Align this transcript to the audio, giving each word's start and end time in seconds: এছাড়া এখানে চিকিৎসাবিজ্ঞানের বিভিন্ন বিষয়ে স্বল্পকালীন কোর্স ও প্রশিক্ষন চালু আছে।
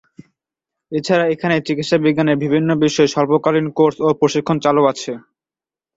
এছাড়া 0.91 1.25
এখানে 1.33 1.55
চিকিৎসাবিজ্ঞানের 1.67 2.41
বিভিন্ন 2.43 2.69
বিষয়ে 2.83 3.13
স্বল্পকালীন 3.13 3.67
কোর্স 3.77 3.97
ও 4.01 4.19
প্রশিক্ষন 4.19 4.57
চালু 4.65 4.81
আছে। 4.91 5.11